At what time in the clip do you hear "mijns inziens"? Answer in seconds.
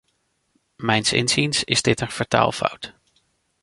0.75-1.63